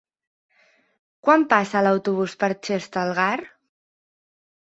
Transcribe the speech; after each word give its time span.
Quan 1.27 1.43
passa 1.51 1.83
l'autobús 1.87 2.35
per 2.45 2.49
Xestalgar? 2.69 3.31